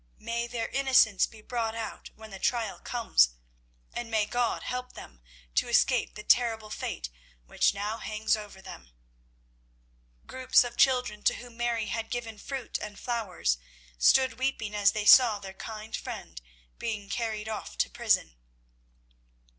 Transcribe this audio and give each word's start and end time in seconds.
May 0.17 0.47
their 0.47 0.67
innocence 0.69 1.27
be 1.27 1.43
brought 1.43 1.75
out 1.75 2.09
when 2.15 2.31
the 2.31 2.39
trial 2.39 2.79
comes, 2.79 3.35
and 3.93 4.09
may 4.09 4.25
God 4.25 4.63
help 4.63 4.93
them 4.93 5.21
to 5.53 5.67
escape 5.69 6.15
the 6.15 6.23
terrible 6.23 6.71
fate 6.71 7.11
which 7.45 7.75
now 7.75 7.99
hangs 7.99 8.35
over 8.35 8.63
them." 8.63 8.93
Groups 10.25 10.63
of 10.63 10.75
children, 10.75 11.21
to 11.25 11.35
whom 11.35 11.55
Mary 11.55 11.85
had 11.85 12.09
given 12.09 12.39
fruit 12.39 12.79
and 12.79 12.97
flowers, 12.99 13.59
stood 13.99 14.39
weeping 14.39 14.73
as 14.73 14.93
they 14.93 15.05
saw 15.05 15.37
their 15.37 15.53
kind 15.53 15.95
friend 15.95 16.41
being 16.79 17.07
carried 17.07 17.47
off 17.47 17.77
to 17.77 17.87
prison. 17.87 18.37